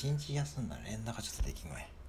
[0.00, 1.99] 一日休んだら連打がちょっとできんわい。